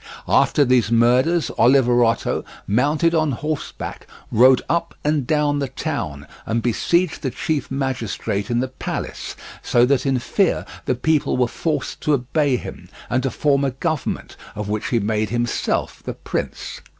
[0.27, 7.21] After these murders Oliverotto, mounted on horseback, rode up and down the town and besieged
[7.21, 12.13] the chief magistrate in the palace, so that in fear the people were forced to
[12.13, 16.81] obey him, and to form a government, of which he made himself the prince.